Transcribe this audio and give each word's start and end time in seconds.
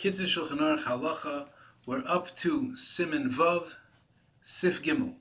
Kitzur 0.00 0.22
Shulchan 0.22 0.60
Aruch 0.60 0.84
Halacha. 0.84 1.48
We're 1.84 2.02
up 2.06 2.34
to 2.36 2.74
Simin 2.74 3.28
Vav, 3.28 3.74
Sif 4.40 4.82
Gimel. 4.82 5.12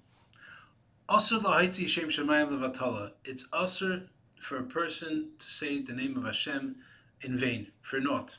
Asr 1.10 1.42
lahaitzi 1.42 1.86
shem 1.86 2.08
shemayim 2.08 2.48
levatala. 2.48 3.12
It's 3.26 3.46
asr 3.50 4.08
for 4.40 4.58
a 4.58 4.64
person 4.64 5.32
to 5.38 5.50
say 5.50 5.82
the 5.82 5.92
name 5.92 6.16
of 6.16 6.24
Hashem 6.24 6.78
in 7.20 7.36
vain, 7.36 7.74
for 7.82 8.00
naught. 8.00 8.38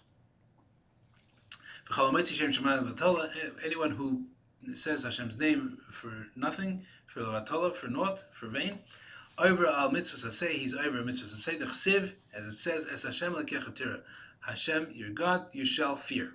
Eh, 1.95 2.31
anyone 3.63 3.91
who 3.91 4.23
says 4.73 5.03
Hashem's 5.03 5.39
name 5.39 5.77
for 5.91 6.29
nothing, 6.37 6.87
for 7.07 7.21
levatala, 7.21 7.75
for 7.75 7.89
naught, 7.89 8.25
for 8.33 8.47
vain, 8.47 8.79
over 9.37 9.67
al 9.67 9.91
mitzvah 9.91 10.31
say 10.33 10.57
he's 10.57 10.75
over 10.75 11.05
mitzvah 11.05 11.27
say 11.27 11.59
the 11.59 11.67
chsiv, 11.67 12.15
as 12.33 12.47
it 12.47 12.53
says, 12.53 12.87
as 12.87 13.03
Hashem 13.03 13.35
lekechatira. 13.35 14.01
Hashem, 14.41 14.91
your 14.95 15.11
God, 15.11 15.47
you 15.53 15.65
shall 15.65 15.97
fear. 15.97 16.35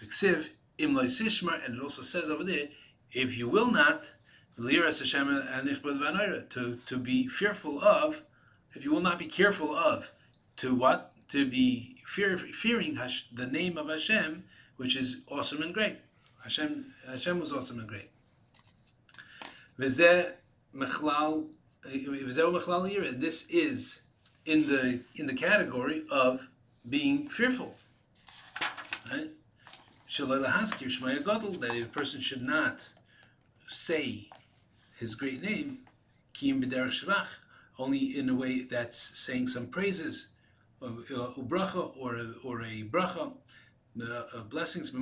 And 0.00 0.50
it 0.78 1.82
also 1.82 2.02
says 2.02 2.30
over 2.30 2.44
there, 2.44 2.68
if 3.12 3.38
you 3.38 3.48
will 3.48 3.70
not, 3.70 4.12
to 4.56 6.78
to 6.86 6.98
be 6.98 7.28
fearful 7.28 7.82
of, 7.82 8.24
if 8.74 8.84
you 8.84 8.90
will 8.90 9.00
not 9.00 9.18
be 9.18 9.26
careful 9.26 9.74
of, 9.74 10.12
to 10.56 10.74
what 10.74 11.12
to 11.28 11.48
be 11.48 11.96
fear, 12.06 12.36
fearing 12.36 12.98
the 13.32 13.46
name 13.46 13.78
of 13.78 13.88
Hashem, 13.88 14.44
which 14.76 14.96
is 14.96 15.18
awesome 15.28 15.62
and 15.62 15.72
great. 15.72 16.00
Hashem 16.42 16.92
Hashem 17.06 17.38
was 17.38 17.52
awesome 17.52 17.78
and 17.78 17.88
great. 17.88 18.10
This 19.78 20.00
is 23.48 24.02
in 24.44 24.66
the 24.66 25.00
in 25.14 25.26
the 25.26 25.34
category 25.34 26.02
of 26.10 26.48
being 26.88 27.28
fearful. 27.28 27.74
Right? 29.10 29.30
That 31.60 31.76
a 31.76 31.86
person 31.92 32.20
should 32.20 32.42
not 32.42 32.88
say 33.66 34.28
his 34.98 35.14
great 35.14 35.42
name, 35.42 35.78
only 37.78 38.18
in 38.18 38.28
a 38.28 38.34
way 38.34 38.60
that's 38.62 38.98
saying 39.18 39.48
some 39.48 39.66
praises, 39.68 40.28
uh, 40.82 40.86
uh, 40.86 41.34
ubracha 41.34 41.96
or 41.96 42.16
a, 42.16 42.34
or 42.44 42.62
a 42.62 42.82
bracha, 42.82 43.32
uh, 44.00 44.04
uh 44.04 44.42
blessings, 44.48 44.92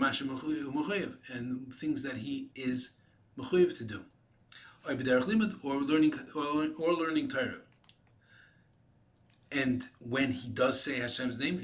and 1.32 1.74
things 1.74 2.02
that 2.02 2.16
he 2.16 2.48
is 2.54 2.92
mechuyev 3.38 3.76
to 3.78 3.84
do, 3.84 4.04
or 4.86 4.94
or, 5.62 5.76
learning, 5.80 6.74
or 6.78 6.92
learning 6.92 7.28
Torah. 7.28 7.60
And 9.50 9.88
when 9.98 10.32
he 10.32 10.48
does 10.50 10.80
say 10.80 10.98
Hashem's 10.98 11.40
name, 11.40 11.58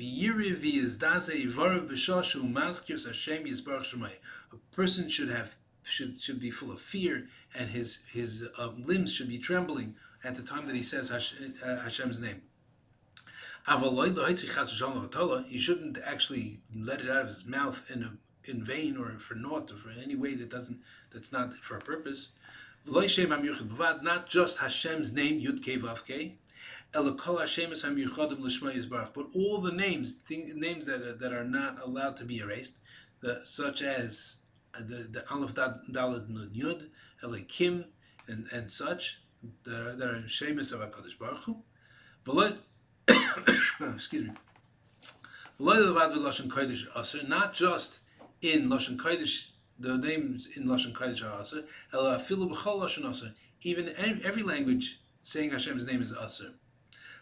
a 4.52 4.74
person 4.74 5.08
should 5.08 5.28
have 5.28 5.56
should 5.82 6.18
should 6.18 6.40
be 6.40 6.50
full 6.50 6.72
of 6.72 6.80
fear, 6.80 7.28
and 7.54 7.70
his 7.70 8.00
his 8.10 8.44
uh, 8.58 8.68
limbs 8.78 9.12
should 9.12 9.28
be 9.28 9.38
trembling 9.38 9.96
at 10.22 10.34
the 10.34 10.42
time 10.42 10.66
that 10.66 10.74
he 10.74 10.82
says 10.82 11.12
uh, 11.12 11.76
Hashem's 11.82 12.20
name. 12.20 12.42
He 13.66 15.58
shouldn't 15.58 15.98
actually 16.04 16.60
let 16.74 17.00
it 17.00 17.10
out 17.10 17.22
of 17.22 17.26
his 17.28 17.46
mouth 17.46 17.90
in 17.90 18.02
a, 18.02 18.12
in 18.50 18.64
vain 18.64 18.96
or 18.96 19.18
for 19.18 19.34
naught 19.34 19.70
or 19.70 19.76
for 19.76 19.90
any 19.90 20.14
way 20.14 20.34
that 20.34 20.50
doesn't 20.50 20.80
that's 21.12 21.32
not 21.32 21.54
for 21.56 21.76
a 21.76 21.80
purpose. 21.80 22.30
Not 22.86 24.26
just 24.28 24.58
Hashem's 24.58 25.12
name 25.12 25.40
Yud 25.40 25.62
Kei 25.62 25.78
Vav 25.78 26.04
Kei, 26.04 26.36
but 29.14 29.26
all 29.34 29.60
the 29.60 29.72
names, 29.72 30.18
names 30.30 30.86
that 30.86 31.02
are, 31.02 31.14
that 31.14 31.32
are 31.32 31.44
not 31.44 31.82
allowed 31.82 32.16
to 32.18 32.24
be 32.24 32.38
erased, 32.38 32.78
the, 33.20 33.40
such 33.44 33.82
as 33.82 34.36
uh, 34.74 34.80
the 34.80 35.08
the 35.10 35.24
Aleph 35.30 35.54
Dalad 35.54 36.28
Nun 36.28 36.50
Yud, 36.54 36.88
Elikim, 37.22 37.86
and 38.28 38.46
and 38.52 38.70
such 38.70 39.22
that 39.64 39.80
are 39.80 39.96
that 39.96 40.08
are 40.08 40.28
Shemus 40.28 40.72
of 40.72 40.80
Hakadosh 40.80 41.18
Baruch 41.18 41.44
Hu. 41.44 41.62
excuse 43.92 44.24
me. 44.24 44.30
Not 45.58 47.54
just 47.54 47.98
in 48.42 48.68
Lashon 48.68 48.96
Kodesh, 48.96 49.50
the 49.78 49.96
names 49.96 50.48
in 50.56 50.66
Lashon 50.66 50.92
Kodesh 50.92 51.22
are 51.24 51.40
Aser. 51.40 51.64
Even 53.62 53.94
every 54.24 54.42
language 54.42 55.00
saying 55.22 55.50
Hashem's 55.50 55.86
name 55.86 56.02
is 56.02 56.12
Aser. 56.12 56.54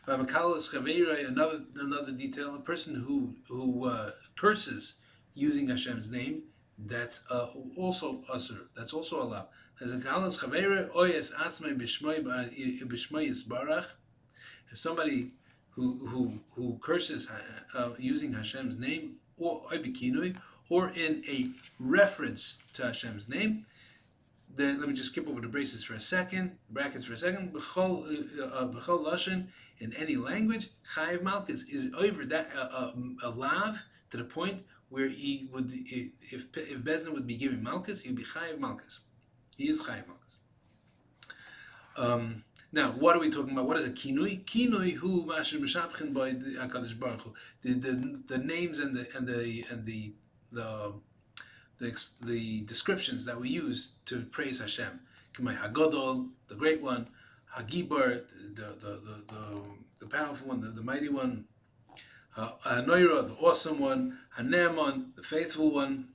Another 0.07 1.61
another 1.77 2.13
detail: 2.13 2.55
a 2.55 2.59
person 2.59 2.95
who 2.95 3.35
who 3.49 3.87
uh, 3.87 4.11
curses 4.37 4.97
using 5.35 5.69
Hashem's 5.69 6.11
name 6.11 6.43
that's 6.79 7.25
uh, 7.31 7.49
also 7.77 8.23
usher. 8.31 8.69
That's 8.77 8.93
also 8.93 9.23
allowed. 9.23 9.47
If 9.81 9.89
somebody 14.79 15.33
who 15.71 16.07
who 16.07 16.41
who 16.51 16.79
curses 16.81 17.29
uh, 17.31 17.79
uh 17.79 17.91
using 17.99 18.33
Hashem's 18.33 18.79
name 18.79 19.17
or 19.39 19.63
or 20.69 20.91
in 20.91 21.23
a 21.29 21.47
reference 21.79 22.57
to 22.75 22.85
Hashem's 22.85 23.29
name, 23.29 23.67
then 24.55 24.81
let 24.81 24.89
me 24.89 24.95
just 24.95 25.13
skip 25.13 25.29
over 25.29 25.41
the 25.41 25.49
braces 25.49 25.83
for 25.85 25.95
a 25.95 26.01
second, 26.01 26.59
brackets 26.71 27.05
for 27.05 27.15
a 27.15 27.17
second. 27.17 27.53
B'chol 27.55 28.39
uh, 28.39 28.45
uh, 28.45 28.67
b'chol 28.69 29.05
lashon 29.05 29.49
in 29.79 29.93
any 29.95 30.17
language, 30.17 30.71
chayiv 30.95 31.23
malchus 31.23 31.65
is 31.65 31.89
over 31.97 32.25
that 32.27 32.51
uh, 32.57 32.93
a 33.23 33.31
lav 33.31 33.85
to 34.11 34.17
the 34.17 34.25
point 34.25 34.63
where 34.93 35.09
he 35.09 35.49
would, 35.51 35.73
if 35.75 36.47
if 36.55 36.79
Beis 36.85 37.05
Din 37.05 37.15
would 37.15 37.27
be 37.27 37.35
giving 37.35 37.63
Malchus, 37.63 38.03
he 38.03 38.11
would 38.11 38.19
be 38.19 38.25
Chayiv 38.25 38.59
Malchus. 38.59 39.01
He 39.57 39.71
is 39.71 39.83
Chayiv 39.83 40.07
Malchus. 40.07 40.37
Um, 41.97 42.45
now, 42.73 42.93
what 42.93 43.17
are 43.17 43.19
we 43.19 43.31
talking 43.31 43.53
about? 43.53 43.67
What 43.67 43.79
is 43.79 43.87
a 43.87 43.91
kinui? 43.91 44.45
Kinui 44.45 44.93
who 44.93 45.25
masher 45.25 45.59
mishapchen 45.59 46.13
by 46.13 46.33
Hakadosh 46.33 46.99
Baruch 46.99 47.23
Hu. 47.23 47.35
The, 47.63 47.73
the 47.73 48.23
the 48.29 48.39
names 48.39 48.81
and 48.81 48.95
the 48.95 49.07
and 49.17 49.27
the 49.27 49.65
and 49.71 49.87
the 49.87 50.13
the 50.53 50.93
the, 51.83 52.05
the 52.25 52.61
descriptions 52.63 53.25
that 53.25 53.39
we 53.39 53.49
use 53.49 53.93
to 54.07 54.23
praise 54.31 54.61
Hashem. 54.61 55.01
Kamei 55.35 55.59
Hagodol, 55.59 56.29
the 56.49 56.55
great 56.55 56.81
one. 56.81 57.09
Hagibor, 57.57 58.23
the 58.55 58.63
the 58.81 59.01
the, 59.29 59.61
the, 59.99 60.07
powerful 60.07 60.49
one, 60.49 60.61
the, 60.61 60.69
the 60.69 60.83
mighty 60.83 61.09
one. 61.09 61.45
Hanoira, 62.37 63.27
the 63.27 63.35
awesome 63.35 63.79
one, 63.79 64.19
Haneman, 64.39 65.15
the 65.17 65.23
faithful 65.23 65.71
one, 65.71 66.09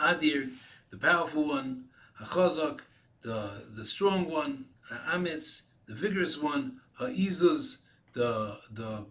Adir, 0.00 0.50
the 0.90 0.96
powerful 0.96 1.46
one, 1.46 1.84
Hachazak, 2.20 2.80
the, 3.20 3.62
the 3.76 3.84
strong 3.84 4.28
one, 4.28 4.64
Ha'amitz, 4.90 5.62
the 5.86 5.94
vigorous 5.94 6.36
one, 6.36 6.80
Ha'izuz, 6.98 7.78
the, 8.12 8.58
the, 8.72 9.04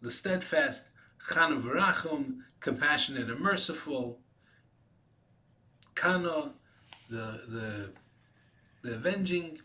the 0.00 0.10
steadfast, 0.10 0.86
Chanavarachum, 1.28 2.38
compassionate 2.60 3.28
and 3.28 3.40
merciful, 3.40 4.20
Kana, 5.96 6.52
the, 7.10 7.40
the, 7.48 7.90
the 8.82 8.94
avenging, 8.94 9.58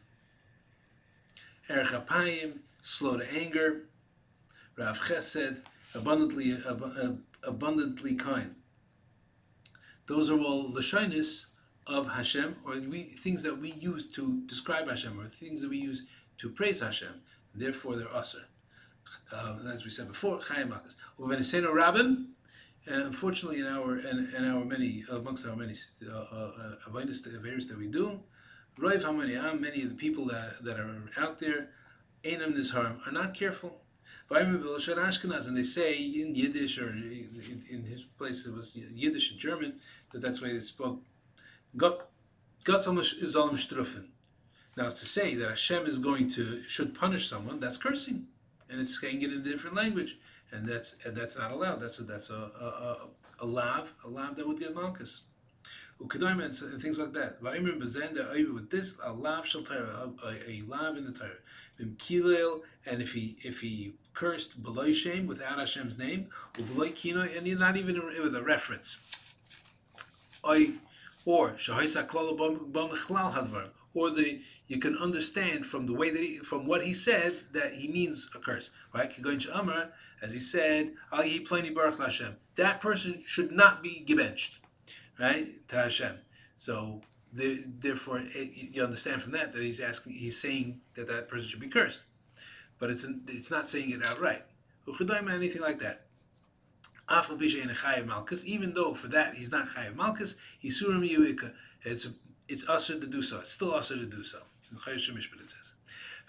Erechapayim, 1.69 2.57
slow 2.81 3.17
to 3.17 3.33
anger, 3.33 3.83
Rav 4.77 4.97
Chesed, 4.97 5.63
abundantly, 5.93 6.53
ab- 6.67 7.21
abundantly 7.43 8.15
kind. 8.15 8.55
Those 10.07 10.29
are 10.31 10.39
all 10.39 10.63
the 10.69 10.81
shyness 10.81 11.47
of 11.85 12.09
Hashem, 12.11 12.55
or 12.65 12.73
we, 12.73 13.03
things 13.03 13.43
that 13.43 13.57
we 13.57 13.71
use 13.73 14.05
to 14.13 14.41
describe 14.45 14.89
Hashem, 14.89 15.19
or 15.19 15.27
things 15.27 15.61
that 15.61 15.69
we 15.69 15.77
use 15.77 16.07
to 16.39 16.49
praise 16.49 16.79
Hashem. 16.79 17.21
Therefore, 17.53 17.97
they're 17.97 18.07
aser. 18.17 18.45
Uh, 19.31 19.57
as 19.71 19.83
we 19.83 19.89
said 19.89 20.07
before, 20.07 20.39
Chayim 20.39 20.69
Makas. 20.69 20.95
Rabim, 21.19 22.27
and 22.91 23.03
unfortunately, 23.03 23.59
in 23.59 23.67
our 23.67 23.97
in, 23.99 24.33
in 24.35 24.45
our 24.45 24.65
many 24.65 25.03
amongst 25.09 25.47
our 25.47 25.55
many 25.55 25.75
uh, 26.11 26.15
uh, 26.15 26.75
various 26.89 27.21
that 27.67 27.77
we 27.77 27.87
do, 27.87 28.19
Roiv 28.79 29.03
Hamani, 29.03 29.59
many 29.59 29.83
of 29.83 29.89
the 29.89 29.95
people 29.95 30.25
that, 30.27 30.63
that 30.63 30.79
are 30.79 31.01
out 31.17 31.39
there, 31.39 31.69
Einam 32.23 32.55
Nizharim, 32.55 33.05
are 33.07 33.11
not 33.11 33.33
careful 33.33 33.81
Ashkenaz, 34.97 35.47
and 35.47 35.57
they 35.57 35.63
say 35.63 35.97
in 35.97 36.35
Yiddish 36.35 36.79
or 36.79 36.89
in 36.89 37.85
his 37.87 38.03
place 38.03 38.45
it 38.45 38.53
was 38.53 38.75
Yiddish 38.75 39.31
and 39.31 39.39
German 39.39 39.79
that 40.11 40.21
that's 40.21 40.41
way 40.41 40.53
they 40.53 40.59
spoke. 40.59 41.01
Gott 41.75 42.07
struffen. 43.55 44.07
Now, 44.77 44.85
to 44.85 45.05
say 45.05 45.35
that 45.35 45.49
Hashem 45.49 45.85
is 45.85 45.99
going 45.99 46.29
to 46.31 46.61
should 46.67 46.93
punish 46.93 47.27
someone, 47.27 47.59
that's 47.59 47.77
cursing, 47.77 48.27
and 48.69 48.79
it's 48.79 48.99
saying 48.99 49.21
it 49.21 49.33
in 49.33 49.39
a 49.39 49.43
different 49.43 49.75
language, 49.75 50.17
and 50.51 50.65
that's 50.65 50.97
and 51.05 51.15
that's 51.15 51.37
not 51.37 51.51
allowed. 51.51 51.79
That's 51.79 51.99
a, 51.99 52.03
that's 52.03 52.29
a 52.29 52.51
a, 52.59 52.65
a, 52.65 52.97
a 53.41 53.45
lav, 53.45 53.93
a 54.03 54.09
lav 54.09 54.35
that 54.35 54.47
would 54.47 54.59
get 54.59 54.75
malchus. 54.75 55.21
Ukadaima 56.01 56.61
and 56.63 56.81
things 56.81 56.97
like 56.97 57.13
that. 57.13 57.41
Va'imrim 57.41 57.79
bezen 57.79 58.17
over 58.17 58.53
with 58.53 58.69
this 58.69 58.95
a 59.03 59.13
lav 59.13 59.45
shel 59.45 59.61
Torah, 59.61 60.09
a 60.47 60.61
lav 60.67 60.97
in 60.97 61.05
the 61.05 61.11
Torah. 61.11 61.29
Vim 61.77 61.95
kilel, 61.99 62.61
and 62.85 63.01
if 63.01 63.13
he 63.13 63.37
if 63.43 63.61
he 63.61 63.93
cursed 64.13 64.61
below 64.63 64.91
shame 64.91 65.27
without 65.27 65.59
Hashem's 65.59 65.97
name, 65.97 66.29
or 66.57 66.63
below 66.63 66.89
kino, 66.89 67.21
and 67.21 67.45
he's 67.45 67.59
not 67.59 67.77
even 67.77 68.01
with 68.21 68.35
a 68.35 68.41
reference. 68.41 68.99
I 70.43 70.73
or 71.23 71.51
shahaisa 71.51 72.07
klal 72.07 72.35
b'mechlal 72.71 73.33
hadvar, 73.33 73.69
or 73.93 74.09
the 74.09 74.41
you 74.67 74.79
can 74.79 74.95
understand 74.97 75.65
from 75.65 75.85
the 75.85 75.93
way 75.93 76.09
that 76.09 76.21
he, 76.21 76.37
from 76.39 76.65
what 76.65 76.83
he 76.83 76.93
said 76.93 77.35
that 77.51 77.73
he 77.75 77.87
means 77.87 78.29
a 78.35 78.39
curse, 78.39 78.69
right? 78.93 79.11
As 80.21 80.33
he 80.33 80.39
said, 80.39 80.91
that 82.55 82.79
person 82.79 83.23
should 83.25 83.51
not 83.51 83.83
be 83.83 84.05
gebenched 84.07 84.59
right? 85.21 85.67
To 85.69 85.75
Hashem. 85.75 86.17
So 86.57 87.01
the, 87.31 87.63
therefore, 87.79 88.19
eh, 88.19 88.23
it, 88.33 88.75
you 88.75 88.83
understand 88.83 89.21
from 89.21 89.31
that 89.33 89.53
that 89.53 89.61
he's 89.61 89.79
asking, 89.79 90.13
he's 90.13 90.39
saying 90.39 90.81
that 90.95 91.07
that 91.07 91.29
person 91.29 91.47
should 91.47 91.59
be 91.59 91.67
cursed, 91.67 92.03
but 92.79 92.89
it's 92.89 93.05
it's 93.27 93.51
not 93.51 93.67
saying 93.67 93.91
it 93.91 94.05
outright. 94.05 94.43
Anything 94.87 95.61
like 95.61 95.79
that. 95.79 96.07
Even 98.45 98.73
though 98.73 98.93
for 98.93 99.07
that 99.07 99.35
he's 99.35 99.51
not 99.51 99.67
chayav 99.67 99.95
malchus, 99.95 100.35
he's 100.59 100.81
surim. 100.81 101.51
It's 101.83 102.07
it's 102.51 102.67
usher 102.67 102.99
to 102.99 103.07
do 103.07 103.21
so. 103.21 103.39
It's 103.39 103.51
still 103.51 103.73
usher 103.73 103.95
to 103.95 104.05
do 104.05 104.23
so. 104.23 104.39
It 104.73 104.79
says. 104.79 105.73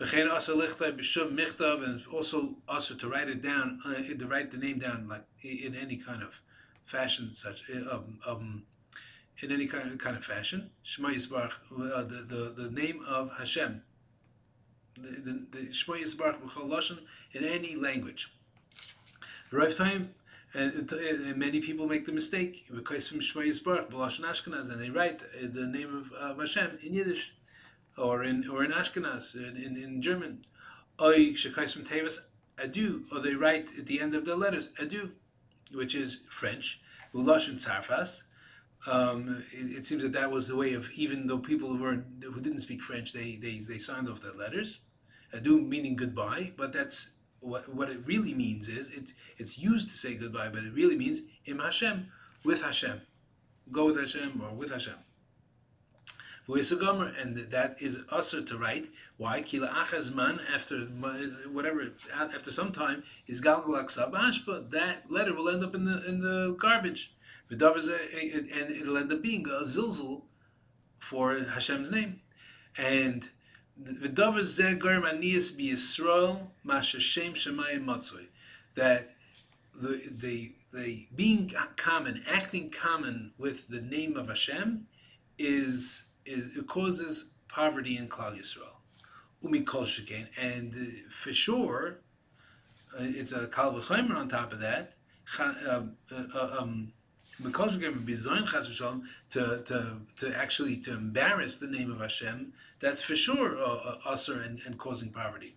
V'chein 0.01 0.31
asher 0.31 0.53
lichtai 0.53 0.99
b'shum 0.99 1.37
michtav, 1.37 1.85
and 1.85 2.03
also 2.13 2.57
usher 2.69 2.95
to 2.95 3.09
write 3.09 3.29
it 3.29 3.43
down, 3.43 3.81
uh, 3.85 3.95
to 3.95 4.27
write 4.27 4.51
the 4.51 4.57
name 4.57 4.79
down 4.79 5.09
like 5.09 5.25
in 5.43 5.75
any 5.75 5.97
kind 5.97 6.23
of 6.23 6.41
fashion, 6.85 7.35
such 7.35 7.65
um, 7.91 8.19
um, 8.27 8.63
in 9.41 9.53
any 9.53 9.67
kind 9.67 9.91
of, 9.91 9.99
kind 9.99 10.17
of 10.17 10.25
fashion. 10.25 10.71
Shema 10.83 11.11
Yisbarach, 11.11 11.53
uh, 11.73 12.03
the, 12.03 12.25
the, 12.29 12.63
the 12.63 12.71
name 12.71 13.05
of 13.07 13.33
Hashem. 13.39 13.83
The, 14.97 15.47
the, 15.51 15.73
Shema 15.73 15.97
Yisbarach 15.99 16.41
b'chol 16.41 16.99
in 17.33 17.45
any 17.45 17.77
language. 17.77 18.33
Rav 19.51 19.75
time, 19.75 20.15
and, 20.55 21.37
many 21.37 21.61
people 21.61 21.87
make 21.87 22.05
the 22.05 22.13
mistake 22.13 22.67
because 22.75 23.09
Ashkenaz, 24.25 24.71
and 24.71 24.81
they 24.81 24.91
write 24.91 25.23
the 25.43 25.67
name 25.67 25.97
of 25.97 26.13
uh, 26.19 26.35
Hashem 26.39 26.79
in 26.83 26.93
Yiddish 26.93 27.35
or 27.97 28.23
in 28.25 28.49
or 28.49 28.65
in 28.65 28.71
Ashkenaz 28.71 29.35
in, 29.35 29.57
in, 29.57 29.77
in 29.77 30.03
German. 30.03 30.45
Shekais 31.33 31.73
from 31.75 31.85
Tevis 31.85 32.19
or 33.11 33.21
they 33.21 33.35
write 33.35 33.71
at 33.79 33.87
the 33.87 34.01
end 34.01 34.15
of 34.15 34.25
the 34.25 34.37
letters 34.37 34.69
adu, 34.79 35.11
which 35.73 35.95
is 35.95 36.21
French. 36.29 36.81
Um, 38.87 39.45
it, 39.53 39.79
it, 39.79 39.87
seems 39.87 40.03
that 40.03 40.13
that 40.13 40.31
was 40.31 40.49
the 40.49 40.57
way 40.57 40.75
of 40.75 40.91
even 40.93 41.27
though 41.27 41.39
people 41.39 41.69
who 41.69 41.83
were 41.83 42.05
who 42.25 42.41
didn't 42.41 42.61
speak 42.61 42.83
French, 42.83 43.13
they 43.13 43.37
they, 43.37 43.59
they 43.59 43.79
signed 43.79 44.09
off 44.09 44.21
their 44.21 44.33
letters, 44.33 44.81
adieu 45.33 45.61
meaning 45.61 45.95
goodbye. 45.95 46.53
But 46.57 46.73
that's 46.73 47.11
what 47.43 47.75
what 47.75 47.91
it 47.91 48.06
really 48.06 48.35
means 48.35 48.69
is 48.69 48.91
it's 48.91 49.15
it's 49.39 49.59
used 49.59 49.91
to 49.91 49.97
say 49.99 50.15
goodbye, 50.15 50.49
but 50.49 50.65
it 50.65 50.73
really 50.73 50.97
means 50.97 51.23
im 51.44 51.59
Hashem 51.59 52.09
with 52.44 52.62
Hashem, 52.62 53.03
go 53.71 53.87
with 53.87 53.99
Hashem 53.99 54.41
or 54.43 54.55
with 54.55 54.73
Hashem. 54.73 54.94
And 56.49 57.37
that 57.37 57.77
is 57.81 58.00
usher 58.11 58.43
to 58.43 58.59
write. 58.59 58.89
Why? 59.17 59.43
Kila 59.43 59.69
after 59.69 60.79
whatever 61.53 61.93
after 62.12 62.50
some 62.50 62.73
time 62.73 63.05
is 63.27 63.41
galgalak 63.41 63.87
sabash, 63.87 64.44
but 64.44 64.71
that 64.73 65.11
letter 65.11 65.35
will 65.35 65.49
end 65.49 65.62
up 65.62 65.75
in 65.75 65.85
the 65.85 66.05
in 66.05 66.21
the 66.21 66.56
garbage 66.59 67.12
and 67.50 67.61
it'll 67.61 68.97
end 68.97 69.12
up 69.12 69.23
being 69.23 69.47
a 69.47 69.62
zilzul 69.65 70.23
for 70.99 71.39
Hashem's 71.39 71.91
name. 71.91 72.21
And 72.79 73.31
That 78.75 79.11
the, 79.75 80.03
the, 80.11 80.53
the 80.73 81.07
being 81.15 81.53
common, 81.77 82.23
acting 82.29 82.71
common 82.71 83.33
with 83.39 83.69
the 83.69 83.81
name 83.81 84.17
of 84.17 84.29
Hashem 84.29 84.87
is, 85.39 86.05
is 86.25 86.57
it 86.57 86.67
causes 86.67 87.33
poverty 87.49 87.97
in 87.97 88.09
Klal 88.09 88.39
Yisrael. 88.39 88.73
Umi 89.43 89.61
kol 89.61 89.83
shekain. 89.83 90.27
And 90.41 91.11
for 91.11 91.33
sure, 91.33 91.99
uh, 92.95 93.03
it's 93.03 93.33
a 93.33 93.47
kal 93.49 93.75
on 93.91 94.29
top 94.29 94.53
of 94.53 94.61
that. 94.61 94.95
Um, 95.39 95.97
uh, 96.11 96.57
um, 96.59 96.93
because 97.40 97.76
we're 97.76 97.93
bizayin 97.93 98.46
chas 98.46 98.69
v'shalom 98.69 99.05
to 99.31 99.62
to 99.64 99.96
to 100.17 100.37
actually 100.37 100.76
to 100.79 100.93
embarrass 100.93 101.56
the 101.56 101.67
name 101.67 101.90
of 101.90 102.00
Hashem, 102.00 102.52
that's 102.81 103.00
for 103.02 103.17
sure 103.17 103.56
uh, 103.56 103.62
uh, 103.62 103.99
usher 104.05 104.40
and, 104.40 104.61
and 104.67 104.79
causing 104.79 105.11
poverty. 105.11 105.56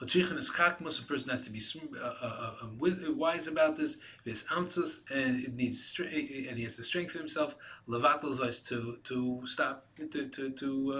A 0.00 0.06
person 0.06 1.30
has 1.30 1.44
to 1.44 1.50
be 1.50 1.60
uh, 1.96 2.04
uh, 2.04 2.10
uh 2.22 2.50
um, 2.62 3.16
wise 3.16 3.46
about 3.46 3.76
this. 3.76 3.96
And 4.26 5.40
it 5.40 5.54
needs 5.54 5.98
and 5.98 6.56
he 6.58 6.62
has 6.64 6.76
to 6.76 6.82
strengthen 6.82 7.20
himself. 7.20 7.56
Levatel 7.88 8.66
to 8.68 8.98
to 9.04 9.46
stop 9.46 9.86
to 10.10 10.28
to 10.28 10.50
to, 10.50 10.94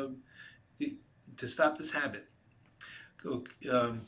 um, 0.78 0.96
to 1.36 1.48
stop 1.48 1.76
this 1.76 1.90
habit. 1.92 2.26
Um, 3.26 4.00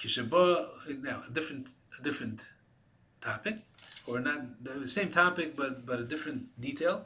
now 1.03 1.23
a 1.29 1.33
different 1.33 1.71
a 1.99 2.03
different 2.03 2.45
topic 3.31 3.57
or 4.07 4.21
not 4.21 4.41
the 4.63 4.89
same 4.99 5.11
topic 5.11 5.49
but 5.61 5.85
but 5.89 5.99
a 6.01 6.05
different 6.13 6.41
detail. 6.61 6.97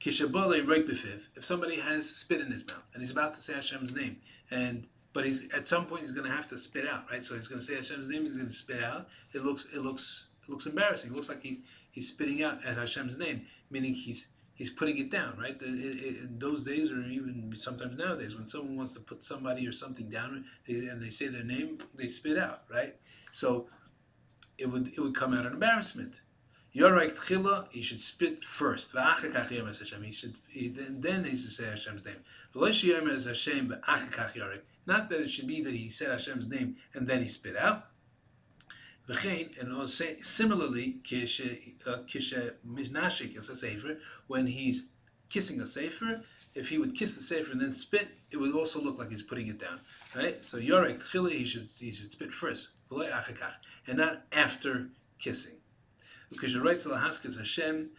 Kishabole 0.00 0.58
Raibifiv. 0.72 1.20
If 1.36 1.44
somebody 1.44 1.76
has 1.76 2.08
spit 2.08 2.40
in 2.40 2.50
his 2.50 2.66
mouth 2.66 2.86
and 2.92 3.02
he's 3.02 3.10
about 3.10 3.32
to 3.34 3.40
say 3.40 3.54
Hashem's 3.54 3.94
name, 3.96 4.16
and 4.50 4.86
but 5.14 5.24
he's 5.24 5.38
at 5.52 5.66
some 5.66 5.86
point 5.86 6.02
he's 6.02 6.12
going 6.12 6.28
to 6.28 6.36
have 6.38 6.48
to 6.48 6.58
spit 6.58 6.86
out, 6.86 7.10
right? 7.10 7.22
So 7.22 7.34
he's 7.36 7.48
going 7.48 7.60
to 7.60 7.66
say 7.66 7.76
Hashem's 7.76 8.10
name. 8.10 8.24
He's 8.24 8.36
going 8.36 8.48
to 8.48 8.54
spit 8.54 8.82
out. 8.82 9.08
It 9.32 9.44
looks 9.44 9.66
it 9.72 9.80
looks 9.80 10.26
it 10.42 10.50
looks 10.50 10.66
embarrassing. 10.66 11.10
It 11.10 11.16
looks 11.16 11.28
like 11.28 11.42
he's 11.42 11.58
he's 11.90 12.08
spitting 12.08 12.42
out 12.42 12.64
at 12.66 12.76
Hashem's 12.76 13.16
name, 13.16 13.46
meaning 13.70 13.94
he's 13.94 14.28
he's 14.54 14.70
putting 14.70 14.98
it 14.98 15.10
down, 15.10 15.38
right? 15.38 15.60
In 15.62 16.36
those 16.38 16.64
days, 16.64 16.90
or 16.92 17.00
even 17.02 17.52
sometimes 17.54 17.98
nowadays, 17.98 18.34
when 18.34 18.46
someone 18.46 18.76
wants 18.76 18.94
to 18.94 19.00
put 19.00 19.22
somebody 19.22 19.66
or 19.66 19.72
something 19.72 20.08
down 20.08 20.44
and 20.66 21.02
they 21.02 21.10
say 21.10 21.28
their 21.28 21.44
name, 21.44 21.78
they 21.94 22.08
spit 22.08 22.38
out, 22.38 22.64
right? 22.70 22.96
So 23.32 23.68
it 24.58 24.66
would 24.66 24.88
it 24.88 25.00
would 25.00 25.14
come 25.14 25.34
out 25.34 25.46
an 25.46 25.52
embarrassment. 25.52 26.20
Yorek 26.74 27.12
tchila, 27.12 27.68
he 27.70 27.80
should 27.80 28.00
spit 28.00 28.44
first. 28.44 28.92
He 28.92 30.12
should, 30.12 30.34
he, 30.48 30.68
then 30.68 31.24
he 31.24 31.36
should 31.36 31.52
say 31.52 31.66
Hashem's 31.66 32.04
name. 32.04 32.16
Hashem. 32.52 33.82
Not 34.86 35.08
that 35.08 35.20
it 35.20 35.30
should 35.30 35.46
be 35.46 35.62
that 35.62 35.72
he 35.72 35.88
said 35.88 36.10
Hashem's 36.10 36.48
name 36.48 36.76
and 36.92 37.06
then 37.06 37.22
he 37.22 37.28
spit 37.28 37.56
out. 37.56 37.86
And 39.06 39.72
also 39.72 40.06
similarly, 40.22 40.96
kishe 41.04 41.74
uh, 41.86 41.98
mishnashik 42.66 43.38
is 43.38 43.48
a 43.50 43.54
sefer, 43.54 43.98
when 44.26 44.46
he's 44.46 44.86
kissing 45.28 45.60
a 45.60 45.66
sefer, 45.66 46.22
if 46.54 46.68
he 46.68 46.78
would 46.78 46.94
kiss 46.94 47.14
the 47.14 47.22
sefer 47.22 47.52
and 47.52 47.60
then 47.60 47.72
spit, 47.72 48.08
it 48.30 48.36
would 48.36 48.54
also 48.54 48.80
look 48.80 48.98
like 48.98 49.10
he's 49.10 49.22
putting 49.22 49.48
it 49.48 49.58
down. 49.58 49.80
Right? 50.14 50.44
So 50.44 50.58
yorek 50.58 51.02
tchila, 51.02 51.32
he 51.32 51.44
should 51.44 51.68
he 51.78 51.90
should 51.90 52.12
spit 52.12 52.32
first, 52.32 52.68
and 52.90 53.98
not 53.98 54.22
after 54.32 54.88
kissing. 55.18 55.56
Because 56.30 56.56
writes 56.58 56.86
Lahaskas 56.86 57.38
Hashem, 57.38 57.90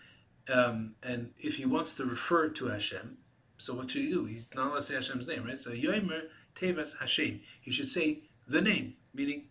um, 0.53 0.95
and 1.01 1.31
if 1.37 1.57
he 1.57 1.65
wants 1.65 1.95
to 1.95 2.05
refer 2.05 2.49
to 2.49 2.67
Hashem, 2.67 3.17
so 3.57 3.73
what 3.73 3.91
should 3.91 4.03
he 4.03 4.09
do? 4.09 4.25
He's 4.25 4.47
not 4.53 4.67
allowed 4.67 4.75
to 4.75 4.81
say 4.81 4.95
Hashem's 4.95 5.27
name, 5.27 5.45
right? 5.45 5.57
So 5.57 5.71
Yoimer 5.71 6.23
Tevas 6.55 6.97
Hashem. 6.99 7.41
He 7.61 7.71
should 7.71 7.87
say 7.87 8.21
the 8.47 8.61
name, 8.61 8.95
meaning 9.13 9.45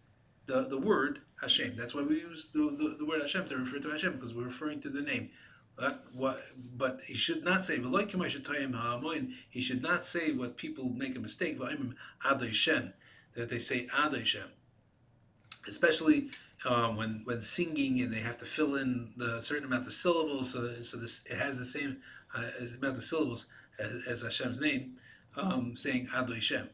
the, 0.47 0.63
the 0.63 0.79
word 0.79 1.21
Hashem. 1.41 1.77
That's 1.77 1.95
why 1.95 2.03
we 2.03 2.17
use 2.17 2.51
the, 2.53 2.59
the, 2.59 2.97
the 2.99 3.05
word 3.07 3.21
Hashem 3.21 3.47
to 3.49 3.57
refer 3.57 3.79
to 3.79 3.91
Hashem, 3.91 4.15
because 4.15 4.35
we're 4.35 4.45
referring 4.45 4.81
to 4.81 4.91
the 4.91 5.01
name. 5.01 5.31
But, 5.77 6.05
what, 6.13 6.41
but 6.77 7.01
he 7.05 7.15
should 7.15 7.45
not 7.45 7.65
say, 7.65 7.81
he 9.51 9.61
should 9.61 9.83
not 9.83 10.05
say 10.05 10.33
what 10.33 10.57
people 10.57 10.89
make 10.89 11.17
a 11.17 11.19
mistake, 11.21 11.59
that 11.59 13.49
they 13.49 13.59
say 13.59 13.87
Adoshem. 13.87 14.47
Especially 15.67 16.31
um, 16.65 16.97
when 16.97 17.23
when 17.25 17.41
singing 17.41 18.01
and 18.01 18.13
they 18.13 18.21
have 18.21 18.39
to 18.39 18.45
fill 18.45 18.77
in 18.77 19.13
the 19.17 19.41
certain 19.41 19.65
amount 19.65 19.87
of 19.87 19.93
syllables, 19.93 20.53
so, 20.53 20.83
so 20.83 20.97
this 20.97 21.23
it 21.29 21.37
has 21.37 21.59
the 21.59 21.65
same 21.65 21.99
uh, 22.35 22.45
amount 22.79 22.97
of 22.97 23.05
syllables 23.05 23.47
as, 23.79 24.03
as 24.07 24.23
Hashem's 24.23 24.61
name, 24.61 24.97
um, 25.37 25.77
saying 25.77 26.09
Adoi 26.09 26.41
Shem, 26.41 26.69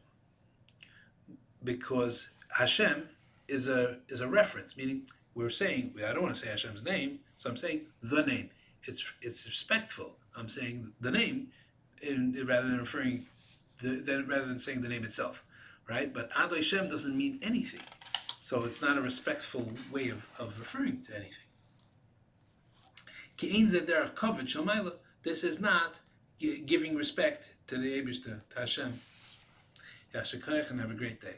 because 1.63 2.29
Hashem 2.57 3.09
is 3.47 3.67
a 3.67 3.97
is 4.07 4.21
a 4.21 4.27
reference, 4.27 4.77
meaning 4.77 5.03
we're 5.35 5.49
saying 5.49 5.93
I 6.05 6.13
don't 6.13 6.23
want 6.23 6.35
to 6.35 6.39
say 6.39 6.49
Hashem's 6.49 6.83
name, 6.83 7.19
so 7.35 7.49
I'm 7.49 7.57
saying 7.57 7.81
the 8.01 8.23
name. 8.23 8.49
It's 8.85 9.03
it's 9.21 9.45
respectful. 9.45 10.15
I'm 10.35 10.49
saying 10.49 10.93
the 10.99 11.11
name, 11.11 11.47
in, 12.01 12.37
rather 12.47 12.67
than 12.67 12.79
referring, 12.79 13.25
the, 13.81 14.23
rather 14.27 14.45
than 14.45 14.59
saying 14.59 14.81
the 14.81 14.89
name 14.89 15.03
itself, 15.03 15.43
right? 15.89 16.13
But 16.13 16.31
Adoi 16.31 16.61
Shem 16.61 16.87
doesn't 16.87 17.15
mean 17.15 17.39
anything. 17.41 17.81
So 18.39 18.63
it's 18.63 18.81
not 18.81 18.97
a 18.97 19.01
respectful 19.01 19.71
way 19.91 20.09
of, 20.09 20.27
of 20.39 20.57
referring 20.57 21.01
to 21.03 21.15
anything. 21.15 21.45
This 25.23 25.43
is 25.43 25.59
not 25.59 25.99
giving 26.39 26.95
respect 26.95 27.53
to 27.67 27.77
the 27.77 28.01
Abishta, 28.01 28.41
to 28.49 28.59
Hashem. 28.59 28.99
Yashikayach, 30.13 30.71
and 30.71 30.79
have 30.79 30.91
a 30.91 30.95
great 30.95 31.21
day. 31.21 31.35